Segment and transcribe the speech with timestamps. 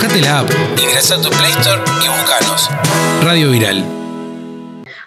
[0.00, 2.70] Bajate la app, ingresa a tu Play Store y buscanos.
[3.22, 3.84] Radio Viral.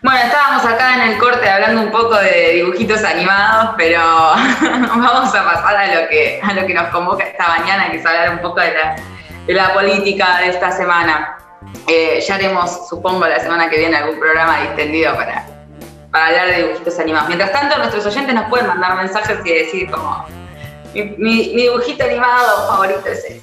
[0.04, 4.00] Bueno, estábamos acá en el corte hablando un poco de dibujitos animados, pero
[4.62, 8.06] vamos a pasar a lo que, a lo que nos convoca esta mañana, que es
[8.06, 8.96] hablar un poco de la,
[9.48, 11.40] de la política de esta semana.
[11.88, 15.44] Eh, ya haremos, supongo, la semana que viene algún programa distendido para,
[16.12, 17.30] para hablar de dibujitos animados.
[17.30, 20.24] Mientras tanto, nuestros oyentes nos pueden mandar mensajes y decir como,
[20.94, 23.43] mi, mi dibujito animado favorito es este.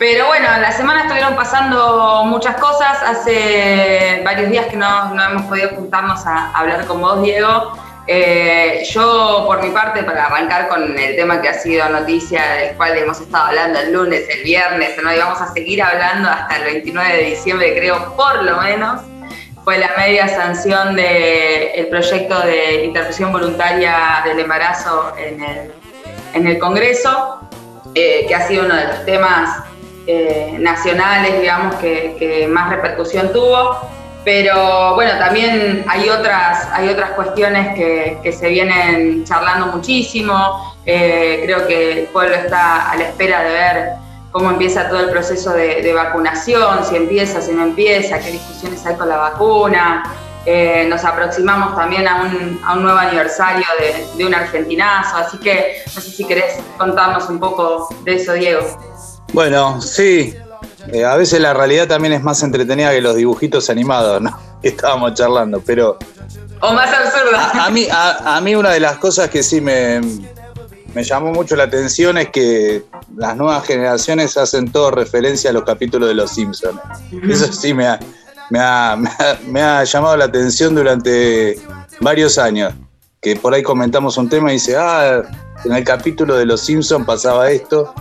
[0.00, 3.02] Pero bueno, la semana estuvieron pasando muchas cosas.
[3.02, 7.78] Hace varios días que no, no hemos podido juntarnos a hablar con vos, Diego.
[8.06, 12.76] Eh, yo, por mi parte, para arrancar con el tema que ha sido noticia, del
[12.78, 15.12] cual hemos estado hablando el lunes, el viernes, ¿no?
[15.12, 19.02] y vamos a seguir hablando hasta el 29 de diciembre, creo, por lo menos,
[19.64, 25.72] fue la media sanción del proyecto de interrupción voluntaria del embarazo en el,
[26.32, 27.38] en el Congreso,
[27.94, 29.69] eh, que ha sido uno de los temas
[30.06, 33.76] eh, nacionales, digamos, que, más repercusión tuvo.
[34.24, 40.74] Pero bueno, también hay otras, hay otras cuestiones que, se vienen charlando muchísimo.
[40.84, 43.88] Eh, creo que el pueblo está a la espera de ver
[44.30, 48.96] cómo empieza todo el proceso de, vacunación, si empieza, si no empieza, qué discusiones hay
[48.96, 50.04] con la vacuna.
[50.46, 56.00] Eh, nos aproximamos también a un, nuevo aniversario de, de, un argentinazo, así que no
[56.00, 58.89] sé si querés contarnos un poco de eso, Diego.
[59.32, 60.34] Bueno, sí.
[60.92, 64.38] Eh, a veces la realidad también es más entretenida que los dibujitos animados, ¿no?
[64.60, 65.98] Que estábamos charlando, pero.
[66.60, 67.64] O más absurda.
[67.64, 70.00] A, mí, a, mí, una de las cosas que sí me,
[70.92, 72.84] me llamó mucho la atención es que
[73.16, 76.78] las nuevas generaciones hacen todo referencia a los capítulos de Los Simpsons.
[77.26, 77.98] Eso sí me ha,
[78.50, 78.98] me ha,
[79.46, 81.58] me ha, llamado la atención durante
[82.00, 82.74] varios años.
[83.22, 85.22] Que por ahí comentamos un tema y dice, ah,
[85.64, 87.94] en el capítulo de Los Simpsons pasaba esto.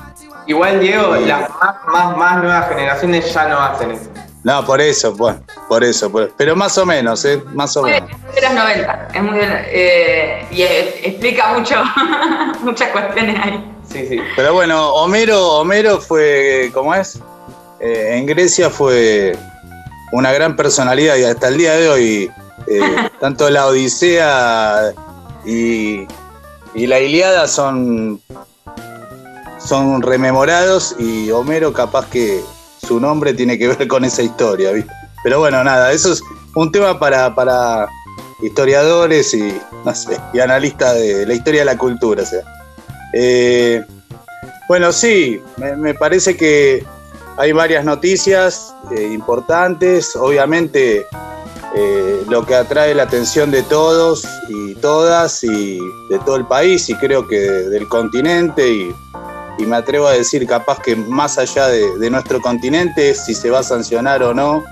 [0.50, 1.48] Igual, Diego, las
[1.86, 4.10] más, más, nuevas generaciones ya no hacen eso.
[4.44, 5.36] No, por eso, pues,
[5.68, 7.40] por eso, pero más o menos, ¿eh?
[7.54, 8.10] Más o menos.
[8.34, 11.76] De los 90, es muy eh, y explica mucho,
[12.64, 13.72] muchas cuestiones ahí.
[13.94, 14.20] Sí, sí.
[14.36, 17.20] Pero bueno, Homero, Homero fue, ¿cómo es?
[17.80, 19.38] Eh, en Grecia fue
[20.14, 22.32] una gran personalidad y hasta el día de hoy,
[22.66, 24.94] eh, tanto la Odisea
[25.46, 26.08] y,
[26.74, 28.20] y la Iliada son
[29.60, 32.42] son rememorados y Homero capaz que
[32.86, 34.72] su nombre tiene que ver con esa historia,
[35.24, 36.22] Pero bueno, nada, eso es
[36.56, 37.88] un tema para, para
[38.42, 39.54] historiadores y,
[39.86, 42.26] no sé, y analistas de la historia de la cultura.
[42.26, 42.42] sea.
[43.14, 43.84] Eh,
[44.68, 46.86] bueno, sí, me, parece que
[47.38, 51.06] hay varias noticias eh, importantes, obviamente
[51.76, 56.90] eh, lo que atrae la atención de todos y todas y de todo el país
[56.90, 58.96] y creo que del continente y
[59.60, 63.60] y me atrevo a decir capaz que más allá de, nuestro continente, si se va
[63.60, 64.64] a sancionar o no,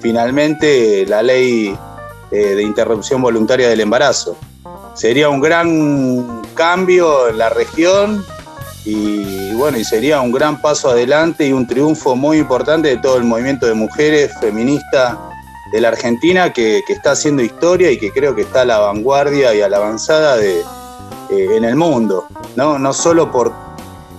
[0.00, 1.78] finalmente la ley
[2.32, 4.36] eh, de interrupción voluntaria del embarazo.
[4.94, 8.24] Sería un gran cambio en la región
[8.84, 13.16] y bueno, y sería un gran paso adelante y un triunfo muy importante de todo
[13.16, 15.16] el movimiento de mujeres feministas
[15.72, 19.54] de la Argentina que, está haciendo historia y que creo que está a la vanguardia
[19.54, 22.26] y a la avanzada de, eh, en el mundo,
[22.56, 22.78] ¿no?
[22.78, 23.71] no solo por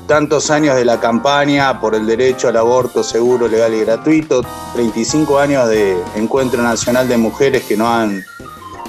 [0.08, 4.42] tantos años de la campaña por el derecho al aborto seguro, legal y gratuito,
[4.74, 8.24] 35 años de Encuentro Nacional de Mujeres que no han,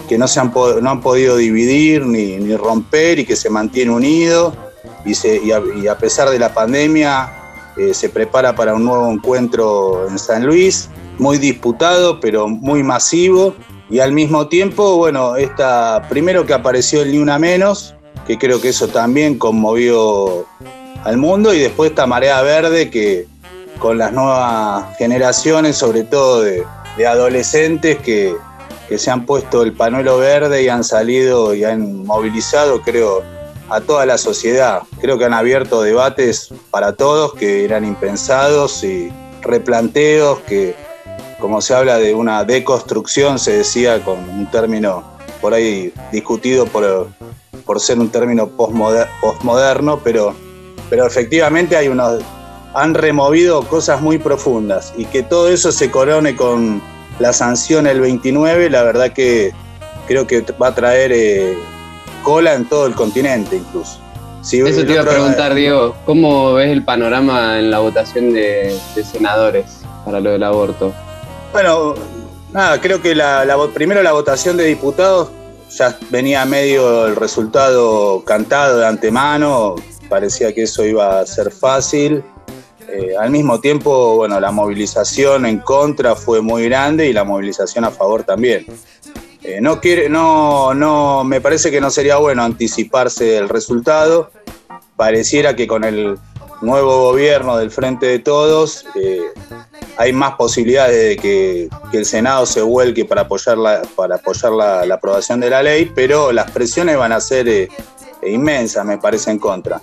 [0.08, 0.52] que no se han,
[0.82, 4.54] no han podido dividir ni, ni, romper y que se mantiene unido
[5.04, 7.30] y, a, pesar de la pandemia
[7.76, 10.88] eh, se prepara para un nuevo encuentro en San Luis,
[11.18, 13.54] muy disputado pero muy masivo
[13.90, 17.94] y al mismo tiempo, bueno, esta, primero que apareció el Ni Una Menos,
[18.26, 20.46] que creo que eso también conmovió
[21.04, 23.26] al mundo y después esta marea verde que
[23.78, 26.64] con las nuevas generaciones, sobre todo de,
[27.06, 28.34] adolescentes que,
[28.96, 33.24] se han puesto el panuelo verde y han salido y han movilizado, creo,
[33.68, 34.82] a toda la sociedad.
[35.00, 39.10] Creo que han abierto debates para todos que eran impensados y
[39.42, 40.76] replanteos que,
[41.40, 45.02] como se habla de una deconstrucción, se decía con un término
[45.40, 47.08] por ahí discutido por,
[47.66, 50.36] por ser un término postmoderno, pero
[50.90, 52.22] pero efectivamente hay unos,
[52.74, 56.82] han removido cosas muy profundas y que todo eso se corone con
[57.18, 59.52] la sanción el 29, la verdad que
[60.06, 61.56] creo que va a traer eh,
[62.22, 64.00] cola en todo el continente incluso.
[64.42, 69.82] eso te iba a preguntar, Diego, ¿cómo ves el panorama en la votación de, senadores
[70.04, 70.92] para lo del aborto?
[71.52, 71.94] Bueno,
[72.52, 75.30] nada, creo que la, primero la votación de diputados
[75.70, 79.76] ya venía medio el resultado cantado de antemano,
[80.14, 82.22] parecía que eso iba a ser fácil.
[82.88, 87.84] Eh, al mismo tiempo, bueno, la movilización en contra fue muy grande y la movilización
[87.84, 88.64] a favor también.
[89.42, 94.30] Eh, no quiere, no, no, me parece que no sería bueno anticiparse del resultado.
[94.94, 96.16] Pareciera que con el
[96.62, 99.20] nuevo gobierno del Frente de Todos eh,
[99.96, 104.94] hay más posibilidades de que, el Senado se vuelque para apoyar, la, para apoyar la,
[104.94, 107.68] aprobación de la ley, pero las presiones van a ser
[108.26, 109.80] inmensas, me parece, en contra.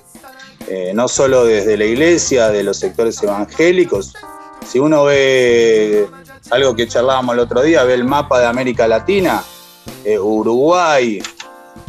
[0.74, 4.14] Eh, no solo desde la iglesia, de los sectores evangélicos.
[4.66, 6.08] Si uno ve
[6.50, 9.44] algo que charlábamos el otro día, ve el mapa de América Latina,
[10.06, 11.22] eh, Uruguay,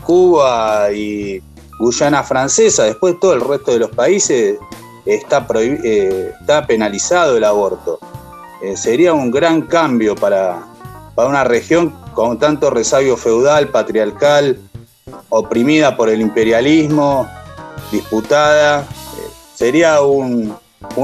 [0.05, 1.41] Cuba y
[1.79, 4.59] Guyana Francesa, después todo el resto de los países
[5.07, 8.01] está, eh, está penalizado el aborto.
[8.75, 10.61] sería un gran cambio para,
[11.15, 14.59] para una región con tanto resabio feudal, patriarcal,
[15.29, 17.29] oprimida por el imperialismo,
[17.91, 18.81] disputada.
[18.81, 20.57] Eh, sería un,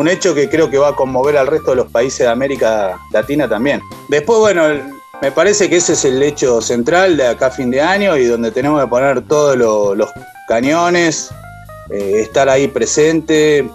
[0.09, 3.49] hecho que creo que va a conmover al resto de los países de América Latina
[3.49, 3.81] también.
[4.09, 4.63] Después, bueno,
[5.21, 8.51] me parece que ese es el hecho central de acá fin de año y donde
[8.51, 10.11] tenemos que poner todos los
[10.49, 11.31] cañones,
[11.91, 13.69] eh, estar ahí presente,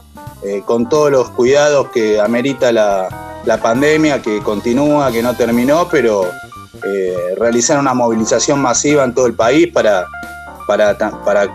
[0.43, 3.09] eh, con todos los cuidados que amerita la,
[3.61, 6.25] pandemia, que continúa, que no terminó, pero
[7.37, 10.05] realizar una movilización masiva en todo el país para,
[10.67, 11.53] para, para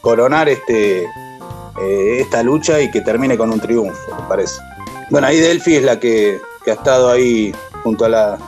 [0.00, 4.60] coronar este, eh, esta lucha y que termine con un triunfo, me parece.
[5.10, 8.38] Bueno, ahí Delphi es la que, ha estado ahí junto a la,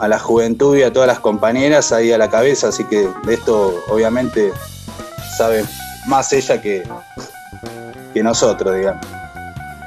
[0.00, 3.34] a la juventud y a todas las compañeras ahí a la cabeza, así que de
[3.34, 4.52] esto obviamente
[5.36, 5.64] sabe
[6.06, 6.82] más ella que,
[8.14, 9.06] que nosotros, digamos.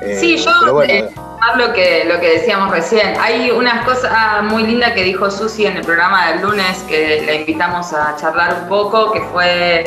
[0.02, 1.10] Eh, sí, yo eh,
[1.58, 3.16] lo que, lo que decíamos recién.
[3.20, 7.34] Hay unas cosas muy lindas que dijo Susi en el programa del lunes que la
[7.34, 9.86] invitamos a charlar un poco, que fue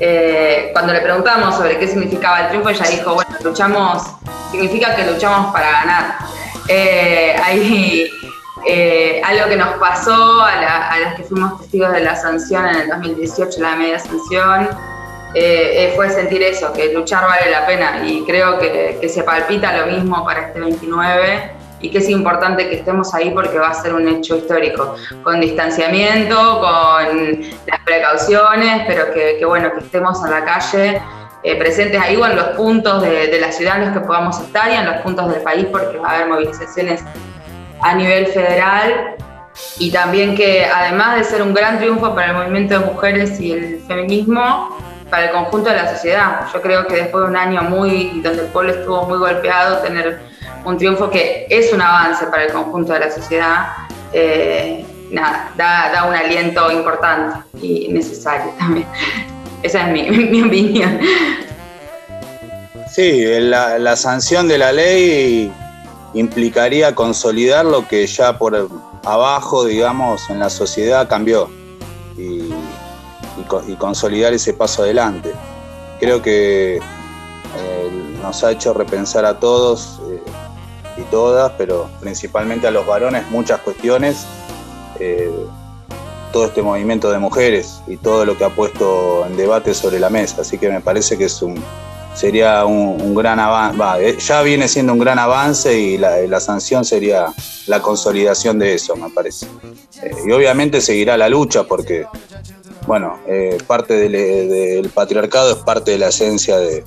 [0.00, 4.02] eh, cuando le preguntamos sobre qué significaba el triunfo, ella dijo, bueno, luchamos,
[4.50, 6.18] significa que luchamos para ganar.
[6.68, 8.10] Eh,
[8.66, 10.60] eh, algo que nos pasó a,
[11.00, 14.68] las que fuimos testigos de la sanción en el 2018, la media sanción,
[15.96, 20.24] fue sentir eso, que luchar vale la pena y creo que se palpita lo mismo
[20.24, 24.08] para este 29 y que es importante que estemos ahí porque va a ser un
[24.08, 31.02] hecho histórico, con distanciamiento, con las precauciones, pero que, bueno, que estemos en la calle.
[31.44, 34.70] Eh, presentes ahí o en los puntos de, la ciudad en los que podamos estar
[34.70, 37.02] y en los puntos del país porque va a haber movilizaciones
[37.80, 39.16] a nivel federal
[39.80, 43.50] y también que además de ser un gran triunfo para el movimiento de mujeres y
[43.50, 44.78] el feminismo,
[45.10, 46.46] para el conjunto de la sociedad.
[46.54, 50.31] Yo creo que después de un año muy donde el pueblo estuvo muy golpeado, tener
[50.64, 53.72] un triunfo que es un avance para el conjunto de la sociedad,
[54.12, 58.86] eh, da, un aliento importante y necesario también.
[59.62, 60.98] Esa es mi, opinión.
[62.90, 65.52] Sí, la, sanción de la ley
[66.14, 68.68] implicaría consolidar lo que ya por
[69.04, 71.48] abajo, digamos, en la sociedad cambió
[72.16, 72.52] y,
[73.78, 75.32] consolidar ese paso adelante.
[75.98, 80.22] Creo que eh, nos ha hecho repensar a todos eh,
[80.96, 84.26] y todas, pero principalmente a los varones, muchas cuestiones.
[85.00, 85.30] Eh,
[86.32, 90.08] todo este movimiento de mujeres y todo lo que ha puesto en debate sobre la
[90.08, 90.40] mesa.
[90.40, 91.62] Así que me parece que es un,
[92.14, 97.26] sería un, gran avance, eh, ya viene siendo un gran avance y la, sanción sería
[97.66, 99.44] la consolidación de eso, me parece.
[100.02, 102.06] Eh, y obviamente seguirá la lucha porque,
[102.86, 103.18] bueno,
[103.66, 106.82] parte del, patriarcado es parte de la esencia de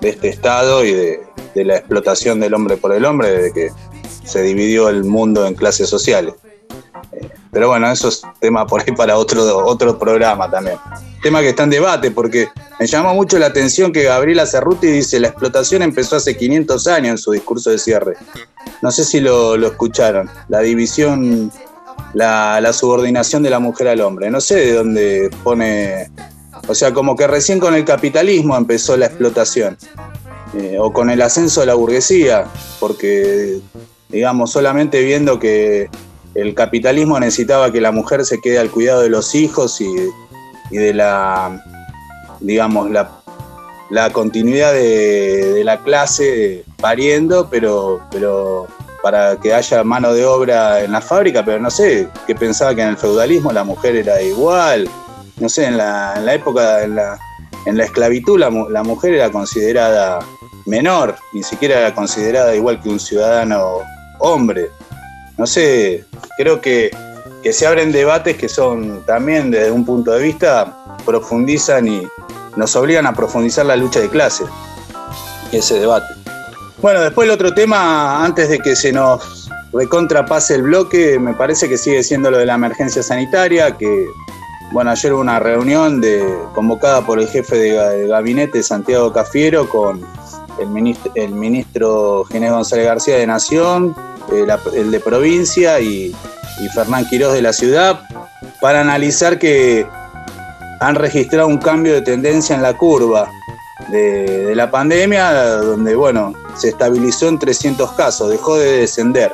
[0.00, 3.70] este Estado y de, de la explotación del hombre por el hombre desde que
[4.24, 6.34] se dividió el mundo en clases sociales.
[7.12, 10.78] Eh, pero bueno, eso es tema por ahí para otro, otro programa también.
[11.22, 12.48] Tema que está en debate porque
[12.80, 17.10] me llamó mucho la atención que Gabriela Cerruti dice la explotación empezó hace 500 años
[17.10, 18.14] en su discurso de cierre.
[18.80, 20.30] No sé si lo, escucharon.
[20.48, 21.52] La división,
[22.14, 24.30] la, la subordinación de la mujer al hombre.
[24.30, 26.10] No sé de dónde pone...
[26.68, 29.76] O sea, como que recién con el capitalismo empezó la explotación.
[30.54, 32.44] Eh, o con el ascenso de la burguesía,
[32.78, 33.60] porque,
[34.10, 35.88] digamos, solamente viendo que
[36.34, 39.90] el capitalismo necesitaba que la mujer se quede al cuidado de los hijos y,
[40.70, 41.64] de la,
[42.40, 48.66] digamos, la, continuidad de, la clase pariendo, pero, pero
[49.02, 52.82] para que haya mano de obra en la fábrica, pero no sé, que pensaba que
[52.82, 54.86] en el feudalismo la mujer era igual,
[55.38, 57.18] no sé, en la, en la época, en la,
[57.66, 60.20] en la esclavitud la, la mujer era considerada
[60.66, 63.80] menor, ni siquiera era considerada igual que un ciudadano
[64.18, 64.70] hombre.
[65.38, 66.04] No sé,
[66.36, 66.90] creo que,
[67.50, 72.06] se abren debates que son también desde un punto de vista profundizan y
[72.56, 74.46] nos obligan a profundizar la lucha de clases,
[75.50, 76.06] ese debate.
[76.80, 81.68] Bueno, después el otro tema, antes de que se nos recontrapase el bloque, me parece
[81.68, 84.06] que sigue siendo lo de la emergencia sanitaria, que,
[84.72, 86.02] bueno, ayer hubo una reunión
[86.54, 90.04] convocada por el jefe de, gabinete, Santiago Cafiero, con
[90.58, 93.94] el ministro, el ministro Ginés González García de Nación,
[94.32, 96.14] eh, el de provincia y,
[96.60, 98.00] y Fernán Quirós de la ciudad,
[98.60, 99.86] para analizar que
[100.80, 103.28] han registrado un cambio de tendencia en la curva
[103.88, 109.32] de, la pandemia, donde, bueno, se estabilizó en 300 casos, dejó de descender,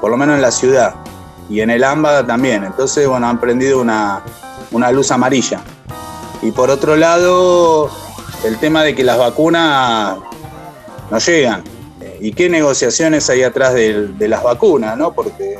[0.00, 0.94] por lo menos en la ciudad,
[1.48, 2.64] y en el AMBA también.
[2.64, 4.22] Entonces, bueno, han prendido una,
[4.70, 5.60] una luz amarilla.
[6.42, 7.90] Y por otro lado,
[8.44, 10.18] el tema de que las vacunas
[11.10, 11.64] no llegan.
[12.20, 14.96] ¿Y qué negociaciones hay atrás de, de las vacunas?
[14.96, 15.12] ¿no?
[15.12, 15.58] Porque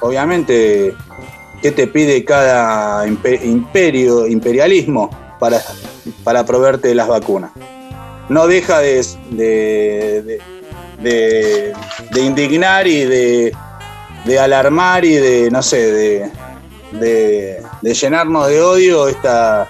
[0.00, 0.94] obviamente,
[1.62, 5.60] ¿qué te pide cada imperio, imperialismo para
[6.24, 7.50] para proveerte las vacunas.
[8.28, 9.04] No deja de,
[11.00, 11.74] de,
[12.20, 13.52] indignar y de,
[14.38, 16.30] alarmar y de, no sé, de,
[16.92, 19.66] llenarnos de odio esta,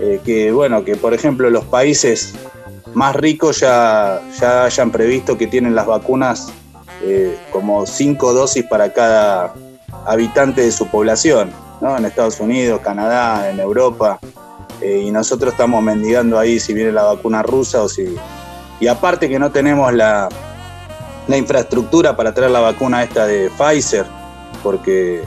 [0.00, 2.34] eh, que, bueno, que por ejemplo los países
[2.94, 6.52] más ricos ya, ya hayan previsto que tienen las vacunas
[7.02, 9.54] eh, como cinco dosis para cada
[10.06, 11.96] habitante de su población, ¿no?
[11.96, 14.18] en Estados Unidos, Canadá, en Europa.
[14.80, 18.16] Eh, y nosotros estamos mendigando ahí si viene la vacuna rusa o si...
[18.80, 20.28] Y aparte que no tenemos la,
[21.28, 24.04] la infraestructura para traer la vacuna esta de Pfizer,
[24.62, 25.22] porque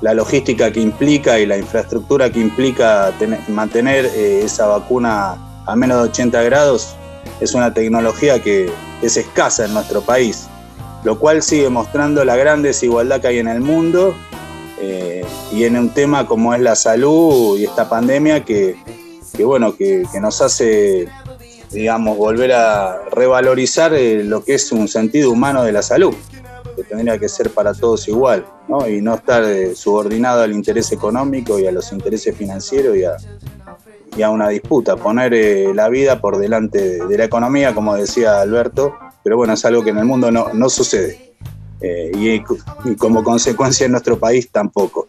[0.00, 3.12] la logística que implica y la infraestructura que implica
[3.48, 6.96] mantener eh, esa vacuna a menos de 80 grados
[7.40, 8.70] es una tecnología que
[9.02, 10.46] es escasa en nuestro país,
[11.04, 14.14] lo cual sigue mostrando la gran desigualdad que hay en el mundo
[14.80, 18.76] eh, y en un tema como es la salud y esta pandemia que,
[19.42, 21.08] bueno, que, nos hace,
[21.70, 26.14] digamos, volver a revalorizar eh, lo que es un sentido humano de la salud,
[26.74, 28.88] que tendría que ser para todos igual, ¿no?
[28.88, 33.04] y no estar eh, subordinado al interés económico y a los intereses financieros y
[34.22, 39.36] a, una disputa, poner la vida por delante de, la economía, como decía Alberto, pero
[39.36, 41.30] bueno, es algo que en el mundo no, no sucede.
[41.80, 45.08] Eh, y, como consecuencia en nuestro país tampoco.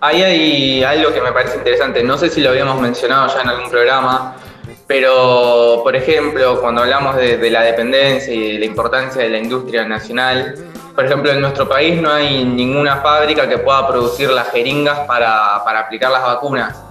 [0.00, 3.48] Ahí hay algo que me parece interesante, no sé si lo habíamos mencionado ya en
[3.48, 4.36] algún programa,
[4.86, 9.86] pero por ejemplo, cuando hablamos de, la dependencia y de la importancia de la industria
[9.86, 10.54] nacional,
[10.94, 15.56] por ejemplo, en nuestro país no hay ninguna fábrica que pueda producir las jeringas para,
[15.56, 16.82] aplicar las vacunas,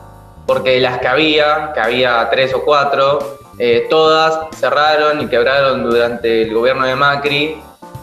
[0.46, 6.42] porque las que había, que había tres o cuatro, eh, todas cerraron y quebraron durante
[6.42, 7.62] el gobierno de Macri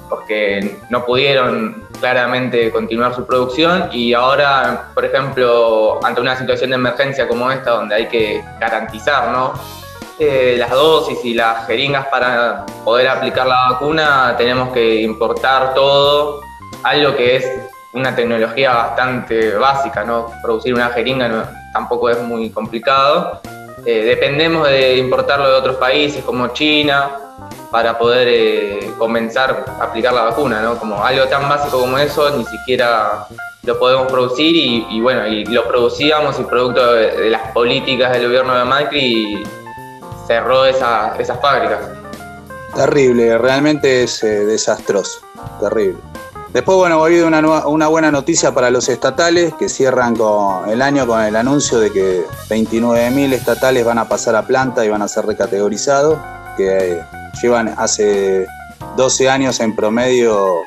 [0.08, 6.76] porque no pudieron claramente continuar su producción y ahora, por ejemplo, ante una situación de
[6.76, 9.54] emergencia como esta, donde hay que garantizar ¿no?
[10.22, 16.42] Eh, las dosis y las jeringas para poder aplicar la vacuna, tenemos que importar todo,
[16.82, 17.50] algo que es
[17.94, 20.30] una tecnología bastante básica, ¿no?
[20.42, 23.40] Producir una jeringa tampoco es muy complicado.
[23.86, 27.10] Eh, dependemos de importarlo de otros países como China,
[27.70, 30.78] para poder eh, comenzar a aplicar la vacuna, ¿no?
[30.78, 33.26] Como algo tan básico como eso, ni siquiera
[33.62, 34.54] lo podemos producir
[34.90, 39.42] y, bueno, y lo producíamos y producto de, las políticas del gobierno de Macri
[40.30, 41.80] cerró esa, esas fábricas.
[42.76, 45.22] Terrible, realmente es eh, desastroso,
[45.58, 45.98] terrible.
[46.52, 50.82] Después, bueno, ha habido una, una, buena noticia para los estatales que cierran con el
[50.82, 55.02] año con el anuncio de que 29.000 estatales van a pasar a planta y van
[55.02, 56.16] a ser recategorizados,
[56.56, 57.02] que
[57.42, 58.46] llevan hace
[58.96, 60.58] 12 años en promedio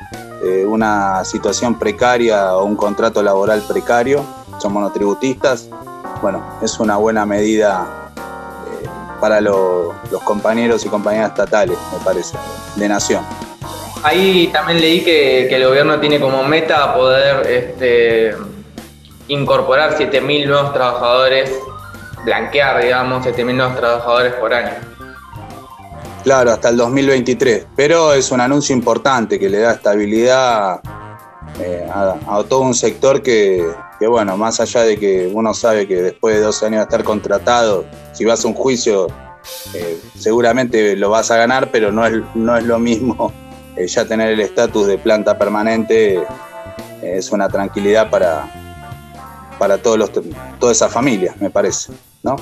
[0.44, 4.26] eh, una situación precaria o un contrato laboral precario,
[4.58, 5.70] son monotributistas.
[6.20, 8.03] Bueno, es una buena medida
[9.24, 12.36] para los compañeros y compañeras estatales, me parece,
[12.76, 13.24] de nación.
[14.02, 18.36] Ahí también leí que, el gobierno tiene como meta poder este,
[19.28, 21.50] incorporar 7.000 nuevos trabajadores,
[22.26, 24.74] blanquear, digamos, 7.000 nuevos trabajadores por año.
[26.22, 27.68] Claro, hasta el 2023.
[27.74, 30.82] Pero es un anuncio importante que le da estabilidad
[31.60, 33.66] eh, a, todo un sector que,
[34.06, 37.84] bueno, más allá de que uno sabe que después de 12 años de estar contratado,
[38.12, 39.08] si vas a un juicio,
[39.74, 43.32] eh, seguramente lo vas a ganar, pero no es, no es lo mismo
[43.76, 46.22] eh, ya tener el estatus de planta permanente.
[47.02, 48.46] es una tranquilidad para,
[49.58, 50.10] para todos los,
[50.58, 51.92] toda esa familia, me parece,
[52.22, 52.36] ¿no?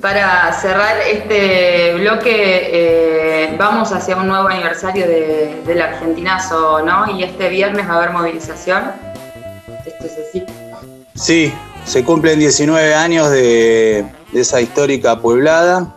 [0.00, 7.10] Para cerrar este bloque, eh, vamos hacia un nuevo aniversario de, del Argentinazo, ¿no?
[7.10, 8.92] Y este viernes va a haber movilización.
[11.18, 11.52] Sí,
[11.84, 15.92] se cumplen 19 años de, esa histórica pueblada,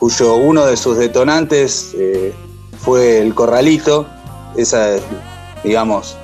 [0.00, 2.34] cuyo uno de sus detonantes eh,
[2.76, 4.06] fue el corralito,
[4.56, 4.96] esa,
[5.62, 6.16] digamos,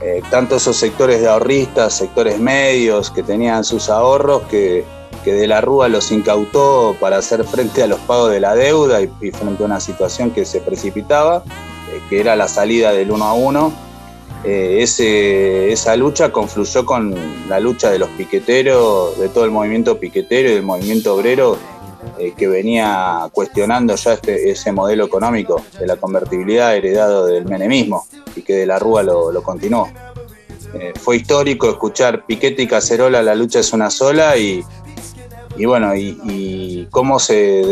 [0.00, 4.84] eh, tanto esos sectores de ahorristas, sectores medios que tenían sus ahorros, que,
[5.26, 9.08] de la Rúa los incautó para hacer frente a los pagos de la deuda y,
[9.30, 11.44] frente a una situación que se precipitaba,
[11.92, 13.87] eh, que era la salida del uno a uno.
[14.44, 17.14] Eh, esa lucha confluyó con
[17.48, 21.58] la lucha de los piqueteros, de todo el movimiento piquetero y del movimiento obrero
[22.18, 28.06] eh, que venía cuestionando ya este, ese modelo económico de la convertibilidad heredado del menemismo
[28.36, 29.88] y que de la Rúa lo, continuó.
[30.74, 34.64] Eh, fue histórico escuchar Piquete y Cacerola, la lucha es una sola y,
[35.64, 37.64] bueno, y, cómo se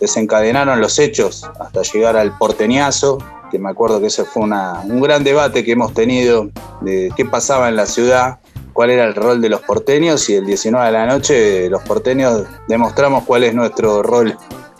[0.00, 3.18] desencadenaron los hechos hasta llegar al porteñazo,
[3.50, 7.68] que me acuerdo que ese fue un gran debate que hemos tenido de qué pasaba
[7.68, 8.38] en la ciudad
[8.72, 12.44] cuál era el rol de los porteños y el 19 de la noche los porteños
[12.68, 14.36] demostramos cuál es nuestro rol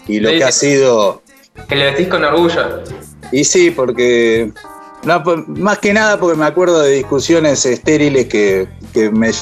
[0.07, 1.23] y lo que ha sido...
[1.69, 2.83] Que le decís con orgullo.
[3.33, 4.53] Y sí, porque...
[5.47, 8.69] Más que nada porque me acuerdo de discusiones estériles que,
[9.13, 9.33] me,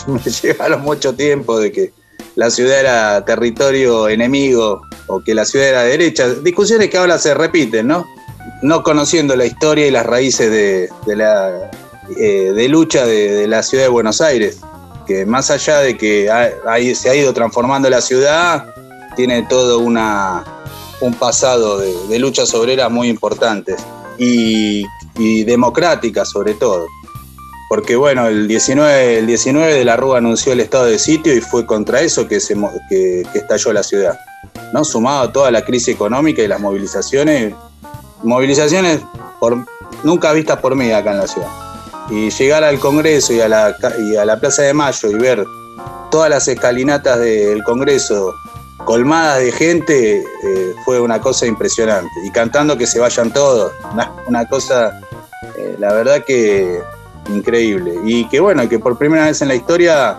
[0.42, 1.92] llevaron mucho tiempo, de que
[2.36, 6.28] la ciudad era territorio enemigo o que la ciudad era derecha.
[6.28, 8.06] Discusiones que ahora se repiten, ¿no?
[8.62, 11.70] No conociendo la historia y las raíces de la
[12.16, 14.60] eh, de lucha de, la ciudad de Buenos Aires,
[15.06, 16.30] que más allá de que
[16.94, 18.74] se ha ido transformando la ciudad,
[19.14, 20.42] tiene todo una,
[21.02, 23.76] un pasado de, luchas obreras muy importantes
[24.16, 24.84] y,
[25.44, 26.86] democráticas sobre todo.
[27.68, 31.40] Porque bueno, el 19, el 19 de la Rúa anunció el estado de sitio y
[31.40, 32.56] fue contra eso que, se,
[32.88, 34.18] que, estalló la ciudad.
[34.72, 34.84] ¿no?
[34.84, 37.54] Sumado a toda la crisis económica y las movilizaciones,
[38.22, 39.02] movilizaciones
[40.02, 41.48] nunca vistas por mí acá en la ciudad
[42.10, 45.44] y llegar al Congreso y a la, y a la Plaza de Mayo y ver
[46.10, 48.34] todas las escalinatas del Congreso
[48.84, 52.08] colmadas de gente eh, fue una cosa impresionante.
[52.24, 53.72] Y cantando que se vayan todos,
[54.26, 55.00] una, cosa,
[55.58, 56.80] eh, la verdad que
[57.28, 57.94] increíble.
[58.04, 60.16] Y que bueno, que por primera vez en la historia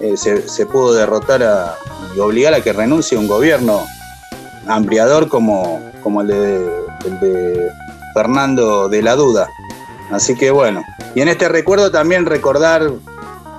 [0.00, 1.76] eh, se, pudo derrotar a,
[2.14, 3.84] y obligar a que renuncie un gobierno
[4.68, 6.70] ampliador como, como el, de,
[7.04, 7.68] el de
[8.14, 9.48] Fernando de la Duda.
[10.10, 10.82] Así que bueno,
[11.14, 12.90] y en este recuerdo también recordar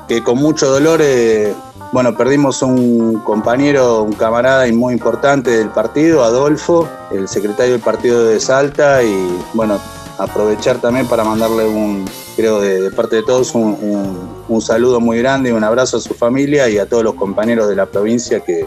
[0.07, 1.53] que con mucho dolor, eh,
[1.91, 7.81] bueno, perdimos un compañero, un camarada y muy importante del partido, Adolfo, el secretario del
[7.81, 9.79] partido de Salta, y bueno,
[10.17, 15.53] aprovechar también para mandarle un, creo de, parte de todos, un, saludo muy grande y
[15.53, 18.65] un abrazo a su familia y a todos los compañeros de la provincia que,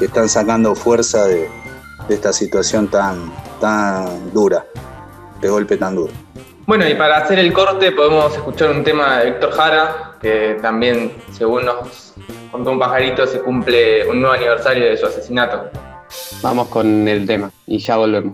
[0.00, 1.48] están sacando fuerza de,
[2.08, 4.64] de, esta situación tan, tan dura,
[5.40, 6.12] de golpe tan duro.
[6.66, 11.12] Bueno, y para hacer el corte podemos escuchar un tema de Víctor Jara, que también,
[11.32, 12.14] según nos
[12.50, 15.70] contó un pajarito, se cumple un nuevo aniversario de su asesinato.
[16.42, 18.32] Vamos con el tema y ya volvemos.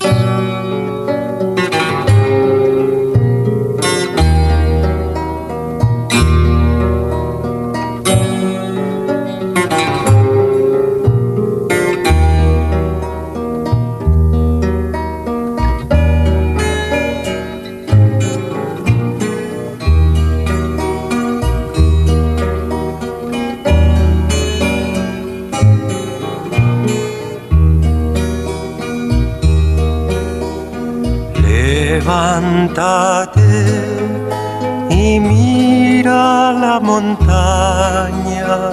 [34.91, 38.71] Y mira la montaña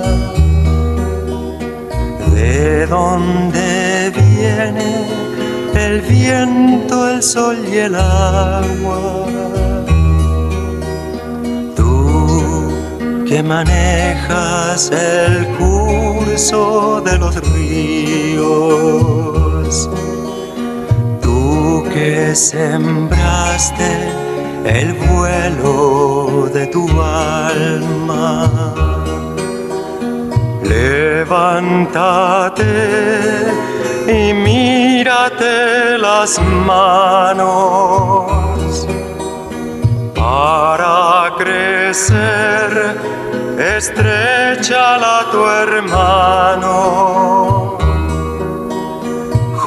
[2.33, 5.05] de donde viene
[5.75, 9.25] el viento, el sol y el agua.
[11.75, 11.95] Tú
[13.27, 18.99] que manejas el curso de los ríos
[21.89, 23.91] que sembraste
[24.65, 28.49] el vuelo de tu alma.
[30.63, 31.83] Levántate
[34.07, 38.31] y mírate las manos
[40.15, 42.97] para crecer.
[43.57, 47.29] Estrecha la tu hermano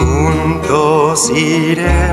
[0.02, 2.11] juntos iremos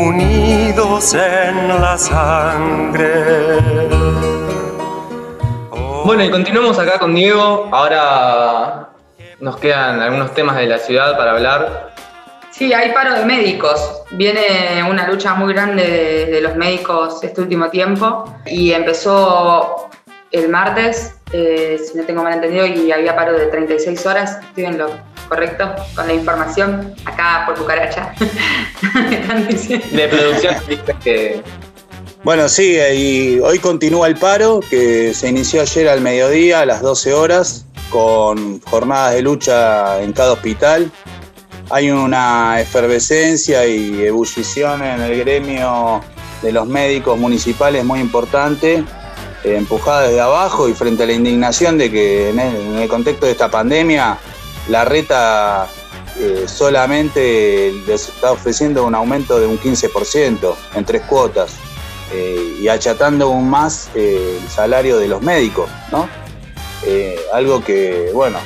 [0.00, 3.58] unidos en la sangre.
[6.04, 7.68] Bueno, y continuamos acá con Diego.
[7.72, 8.88] Ahora
[9.38, 11.94] nos quedan algunos temas de la ciudad para hablar.
[12.50, 14.02] Sí, hay paro de médicos.
[14.12, 19.88] Viene una lucha muy grande de, los médicos este último tiempo y empezó
[20.30, 24.38] el martes, eh, si no tengo mal entendido, y había paro de 36 horas.
[24.42, 24.90] Estoy en lo
[25.30, 25.72] ¿correcto?
[25.94, 28.12] Con la información, acá por cucaracha.
[29.92, 30.56] De producción
[31.02, 31.40] que...
[32.24, 36.82] Bueno, sí, y hoy continúa el paro que se inició ayer al mediodía a las
[36.82, 40.90] 12 horas con jornadas de lucha en cada hospital.
[41.70, 46.02] Hay una efervescencia y ebullición en el gremio
[46.42, 48.84] de los médicos municipales muy importante
[49.42, 53.32] eh, empujada desde abajo y frente a la indignación de que en el, contexto de
[53.32, 54.18] esta pandemia
[54.70, 55.68] la reta
[56.18, 61.52] eh, solamente les está ofreciendo un aumento de un 15% en tres cuotas
[62.12, 66.08] eh, y achatando aún más el salario de los médicos, ¿no?
[67.34, 68.38] algo que, bueno,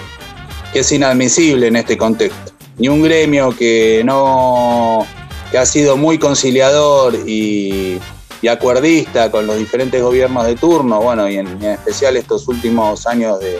[0.73, 2.53] que es inadmisible en este contexto.
[2.79, 5.07] Ni un gremio que no
[5.53, 8.01] que ha sido muy conciliador y
[8.45, 13.41] y acuerdista con los diferentes gobiernos de turno, bueno, y en, especial estos últimos años
[13.41, 13.59] de,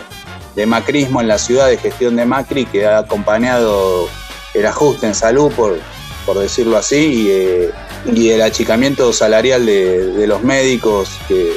[0.67, 4.09] macrismo en la ciudad, de gestión de Macri, que ha acompañado
[4.55, 5.79] el ajuste en salud, por,
[6.25, 7.71] por decirlo así, y, eh,
[8.07, 11.55] el achicamiento salarial de, los médicos, que,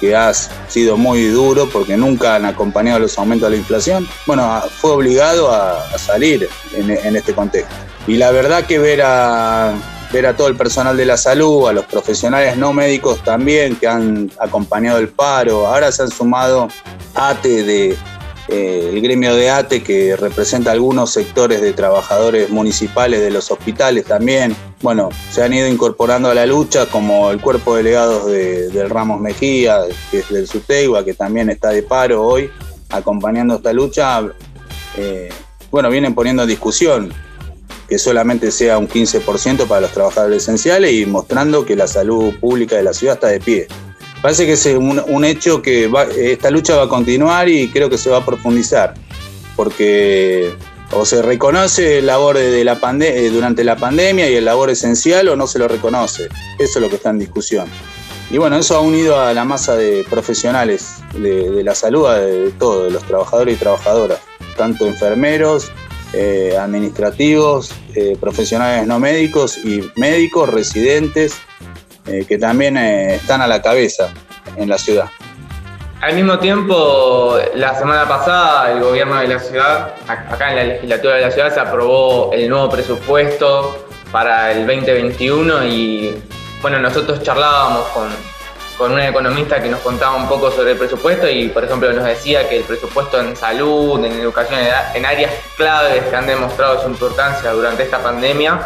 [0.00, 4.62] que, ha sido muy duro porque nunca han acompañado los aumentos de la inflación, bueno,
[4.80, 7.74] fue obligado a, salir en, en este contexto.
[8.06, 9.74] Y la verdad que ver a
[10.14, 13.88] ver a todo el personal de la salud, a los profesionales no médicos también que
[13.88, 15.66] han acompañado el paro.
[15.66, 16.68] Ahora se han sumado
[17.16, 17.96] ATE de
[18.48, 24.04] eh, el gremio de ATE que representa algunos sectores de trabajadores municipales de los hospitales
[24.04, 24.54] también.
[24.82, 29.20] Bueno, se han ido incorporando a la lucha como el cuerpo de delegados del Ramos
[29.20, 29.80] Mejía,
[30.10, 32.50] que es del Sutegua, que también está de paro hoy,
[32.90, 34.22] acompañando esta lucha.
[34.96, 35.30] Eh,
[35.70, 37.12] bueno, vienen poniendo en discusión
[37.88, 42.76] que solamente sea un 15% para los trabajadores esenciales y mostrando que la salud pública
[42.76, 43.68] de la ciudad está de pie.
[44.24, 48.08] Parece que es un, hecho que esta lucha va a continuar y creo que se
[48.08, 48.94] va a profundizar,
[49.54, 50.50] porque
[50.92, 55.28] o se reconoce el labor de la eh, durante la pandemia y el labor esencial
[55.28, 56.30] o no se lo reconoce.
[56.58, 57.68] Eso es lo que está en discusión.
[58.30, 62.50] Y bueno, eso ha unido a la masa de profesionales de, la salud, de, de
[62.52, 64.20] todo, de los trabajadores y trabajadoras,
[64.56, 65.70] tanto enfermeros,
[66.16, 71.34] eh, administrativos, eh, profesionales no médicos y médicos, residentes,
[72.06, 74.10] eh, que también están a la cabeza
[74.56, 75.10] en la ciudad.
[76.00, 81.14] Al mismo tiempo, la semana pasada el gobierno de la ciudad, acá en la legislatura
[81.14, 86.22] de la ciudad, se aprobó el nuevo presupuesto para el 2021 y
[86.60, 88.10] bueno, nosotros charlábamos con,
[88.76, 92.04] con una economista que nos contaba un poco sobre el presupuesto y, por ejemplo, nos
[92.04, 94.60] decía que el presupuesto en salud, en educación,
[94.94, 98.60] en áreas claves que han demostrado su importancia durante esta pandemia,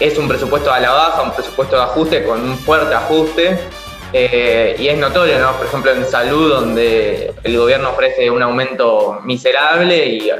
[0.00, 3.58] es un presupuesto a la baja, un presupuesto de ajuste con un fuerte ajuste.
[4.12, 5.52] Eh, y es notorio, ¿no?
[5.52, 10.30] Por ejemplo, en salud, donde el gobierno ofrece un aumento miserable y,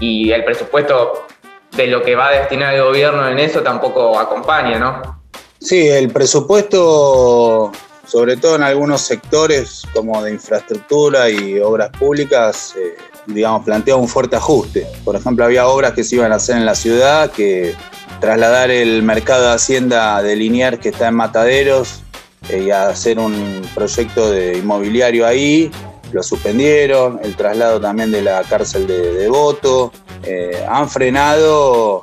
[0.00, 1.26] y el presupuesto
[1.74, 5.22] de lo que va a destinar el gobierno en eso tampoco acompaña, ¿no?
[5.58, 7.72] Sí, el presupuesto
[8.06, 12.96] sobre todo en algunos sectores como de infraestructura y obras públicas, eh,
[13.26, 14.86] digamos, plantea un fuerte ajuste.
[15.04, 17.74] Por ejemplo, había obras que se iban a hacer en la ciudad, que
[18.20, 22.02] trasladar el mercado de Hacienda de Liniers que está en Mataderos
[22.48, 25.70] eh, y hacer un proyecto de inmobiliario ahí,
[26.12, 32.02] lo suspendieron, el traslado también de la cárcel de Devoto, eh, han frenado,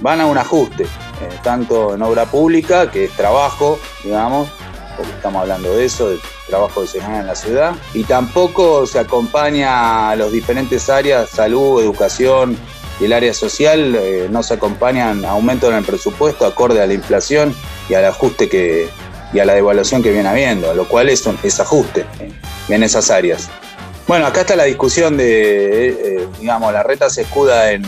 [0.00, 0.86] van a un ajuste,
[1.42, 4.48] tanto en obra pública, que es trabajo, digamos,
[4.96, 8.98] porque estamos hablando de eso, del trabajo de semana en la ciudad, y tampoco se
[8.98, 12.56] acompaña a las diferentes áreas, salud, educación
[13.00, 16.94] y el área social, eh, no se acompañan aumentos en el presupuesto acorde a la
[16.94, 17.54] inflación
[17.88, 18.88] y al ajuste que,
[19.32, 21.38] y a la devaluación que viene habiendo, lo cual es, un,
[22.68, 23.48] en esas áreas.
[24.06, 27.84] Bueno, acá está la discusión de, eh, digamos, la reta se escuda en,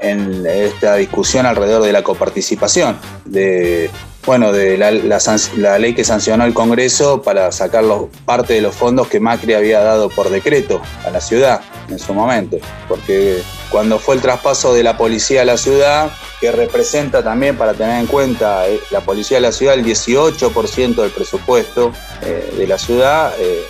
[0.00, 3.90] en esta discusión alrededor de la coparticipación, de
[4.26, 7.84] bueno, de la, ley que sancionó el Congreso para sacar
[8.24, 12.14] parte de los fondos que Macri había dado por decreto a la ciudad en su
[12.14, 12.58] momento.
[12.88, 16.10] Porque cuando fue el traspaso de la policía a la ciudad,
[16.40, 20.94] que representa también, para tener en cuenta, eh, la policía de la ciudad el 18%
[20.94, 23.62] del presupuesto eh, de la ciudad, eh,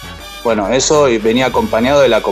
[0.45, 2.23] bueno, eso venía acompañado de, la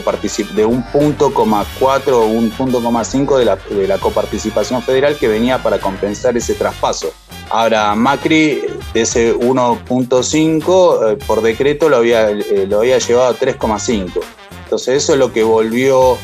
[0.54, 4.82] de un punto coma cuatro o un punto coma cinco de la, de la coparticipación
[4.82, 7.10] federal que venía para compensar ese traspaso.
[7.48, 13.38] Ahora, Macri, de ese 1.5, eh, por decreto lo había, eh, lo había llevado a
[13.38, 14.20] 3,5.
[14.64, 16.16] Entonces, eso es lo que volvió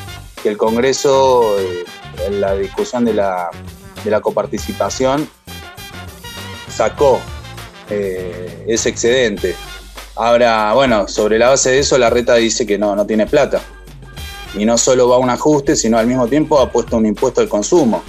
[0.42, 1.85] que el Congreso, eh,
[2.27, 3.51] en la discusión de la,
[4.05, 5.29] de la coparticipación,
[6.68, 7.20] sacó
[7.88, 9.55] ese excedente.
[10.18, 13.61] Ahora, bueno, sobre la base de eso, la reta dice que no, no tiene plata.
[14.54, 17.40] y no solo va a un ajuste, sino al mismo tiempo ha puesto un impuesto
[17.40, 18.02] al consumo.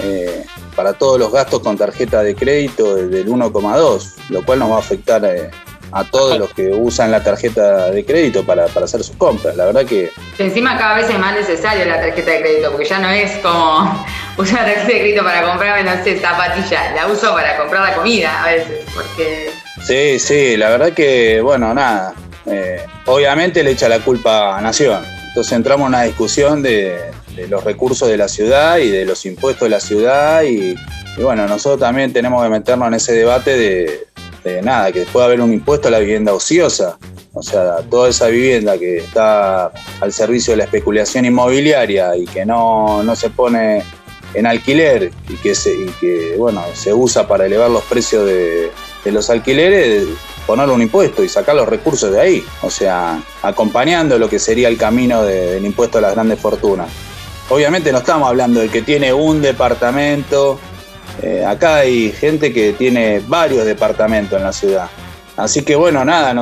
[0.00, 4.76] Eh, para todos los gastos con tarjeta de crédito del 1,2, lo cual nos va
[4.76, 5.50] a afectar eh,
[5.92, 9.56] a todos los que usan la tarjeta de crédito para, hacer sus compras.
[9.56, 10.10] La verdad que...
[10.38, 14.06] Encima cada vez es más necesario la tarjeta de crédito, porque ya no es como
[14.38, 18.46] la tarjeta de para comprarme, no sé, zapatillas, la uso para comprar la comida a
[18.46, 19.50] veces, porque...
[19.84, 22.14] Sí, sí, la verdad que, bueno, nada,
[22.46, 25.04] eh, obviamente le echa la culpa a Nación.
[25.28, 27.10] Entonces entramos en una discusión de,
[27.48, 30.74] los recursos de la ciudad y de los impuestos de la ciudad y,
[31.20, 33.56] bueno, nosotros también tenemos que meternos en ese debate
[34.44, 36.98] de, nada, que puede haber un impuesto a la vivienda ociosa.
[37.34, 39.70] O sea, toda esa vivienda que está
[40.00, 43.84] al servicio de la especulación inmobiliaria y que no, se pone
[44.34, 48.70] en alquiler y que, se, que bueno, se usa para elevar los precios de,
[49.04, 50.04] de los alquileres,
[50.46, 52.44] ponerle un impuesto y sacar los recursos de ahí.
[52.62, 56.88] O sea, acompañando lo que sería el camino del impuesto a las grandes fortunas.
[57.50, 60.58] Obviamente no estamos hablando del que tiene un departamento.
[61.22, 64.88] Eh, acá hay gente que tiene varios departamentos en la ciudad.
[65.36, 66.34] Así que bueno, nada,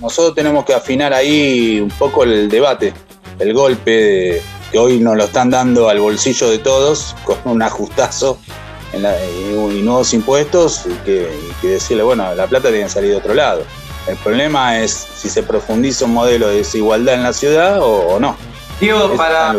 [0.00, 2.92] nosotros tenemos que afinar ahí un poco el debate,
[3.38, 8.38] el golpe que hoy nos lo están dando al bolsillo de todos con un ajustazo
[8.92, 11.28] y, nuevos impuestos y que,
[11.62, 13.64] decirle, bueno, la plata tiene que salir de otro lado.
[14.06, 18.36] El problema es si se profundiza un modelo de desigualdad en la ciudad o, no.
[18.80, 19.54] Digo, para...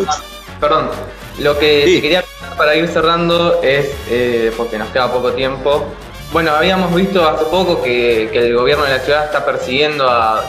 [0.60, 0.90] Perdón,
[1.38, 2.24] lo que quería
[2.56, 5.86] para ir cerrando es, eh, porque nos queda poco tiempo,
[6.32, 10.44] bueno, habíamos visto hace poco que, el gobierno de la ciudad está persiguiendo a,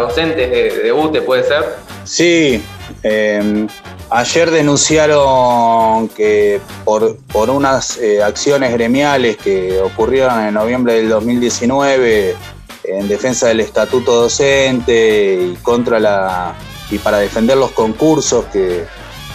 [0.00, 1.64] docentes de, de UTE, ¿puede ser?
[2.04, 2.62] Sí,
[3.02, 3.66] eh,
[4.12, 7.16] Ayer denunciaron que por,
[7.48, 12.34] unas eh, acciones gremiales que ocurrieron en noviembre del 2019
[12.82, 16.54] en defensa del estatuto docente y contra la
[16.90, 18.84] y para defender los concursos que,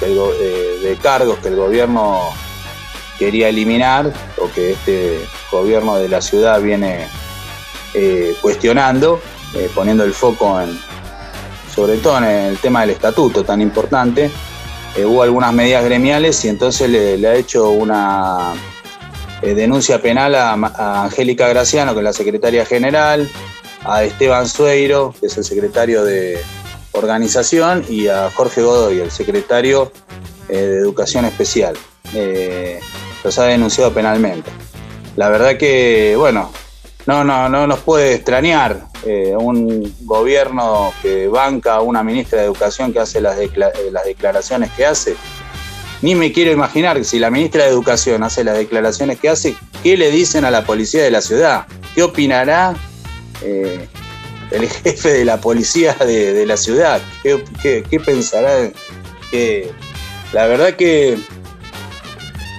[0.01, 2.31] eh, de cargos que el gobierno
[3.17, 4.11] quería eliminar
[4.41, 5.21] o que este
[5.53, 7.07] gobierno de la ciudad viene
[7.93, 9.21] eh, cuestionando,
[9.73, 10.77] poniendo el foco en,
[11.73, 14.29] sobre todo en el tema del estatuto tan importante.
[14.95, 18.53] Eh, hubo algunas medidas gremiales y entonces le, ha hecho una
[19.41, 20.53] eh, denuncia penal a,
[21.03, 23.29] Angélica Graciano, que es la secretaria general,
[23.83, 26.39] a Esteban Sueiro, que es el secretario de
[26.93, 29.91] organización, y a Jorge Godoy, el secretario
[30.47, 31.75] eh, de Educación Especial.
[33.23, 34.49] los ha denunciado penalmente.
[35.17, 36.51] La verdad que, bueno,
[37.05, 42.45] no, no, no nos puede extrañar eh, un gobierno que banca a una ministra de
[42.45, 43.37] Educación que hace las,
[43.91, 45.15] las declaraciones que hace.
[46.01, 49.55] Ni me quiero imaginar que si la ministra de Educación hace las declaraciones que hace,
[49.83, 51.67] ¿qué le dicen a la policía de la ciudad?
[51.93, 52.75] ¿Qué opinará
[53.43, 53.87] eh,
[54.49, 57.01] el jefe de la policía de, la ciudad?
[57.21, 58.71] ¿Qué, qué, pensará?
[60.33, 61.17] la verdad que,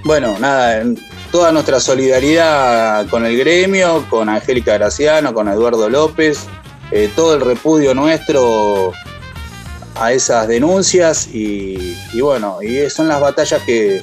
[0.04, 0.84] bueno, nada,
[1.30, 6.46] toda nuestra solidaridad con el gremio, con Angélica Graciano, con Eduardo López,
[6.90, 8.92] eh, todo el repudio nuestro
[9.96, 14.02] a esas denuncias y, bueno, y son las batallas que,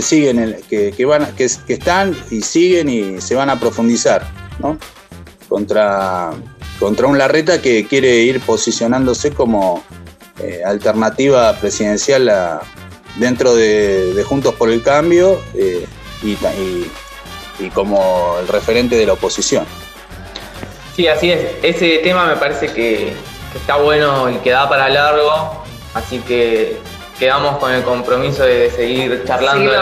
[0.00, 4.26] siguen, que, van, que, están y siguen y se van a profundizar,
[4.58, 4.78] ¿no?
[5.48, 6.32] Contra,
[6.78, 9.82] contra un Larreta que quiere ir posicionándose como
[10.40, 12.60] eh, alternativa presidencial
[13.16, 15.40] dentro de, Juntos por el Cambio.
[15.54, 15.86] Eh,
[16.22, 19.64] y, como el referente de la oposición.
[20.96, 21.40] Sí, así es.
[21.62, 23.14] Ese tema me parece que,
[23.54, 25.62] está bueno y que da para largo,
[25.94, 26.80] así que
[27.18, 29.72] quedamos con el compromiso de seguir charlando.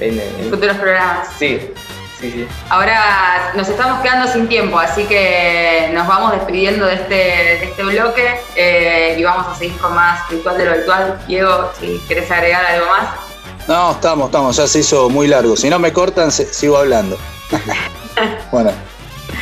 [0.00, 1.28] en, futuros programas.
[1.38, 1.72] Sí,
[2.20, 2.48] sí, sí.
[2.70, 8.40] Ahora nos estamos quedando sin tiempo, así que nos vamos despidiendo de este, este bloque
[8.54, 11.18] eh, y vamos a seguir con más virtual de lo virtual.
[11.26, 13.25] Diego, si quieres agregar algo más.
[13.68, 15.56] No, estamos, estamos, ya se hizo muy largo.
[15.56, 17.18] Si no me cortan, sigo hablando.
[18.52, 18.70] bueno,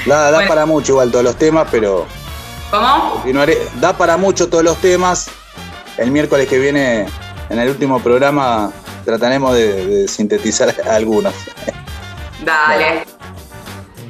[0.06, 2.06] da, para mucho igual todos los temas, pero.
[2.70, 3.22] ¿Cómo?
[3.80, 5.28] Da para mucho todos los temas.
[5.98, 7.06] El miércoles que viene,
[7.50, 8.72] en el último programa,
[9.04, 11.34] trataremos de, sintetizar algunos.
[12.44, 13.04] Dale.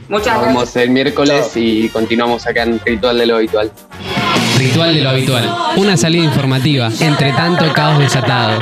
[0.09, 3.73] Muchas Nos vemos el miércoles y continuamos acá en Ritual de lo Habitual.
[4.59, 5.55] Ritual de lo Habitual.
[5.77, 6.91] Una salida informativa.
[7.01, 8.61] Entre tanto, caos desatado.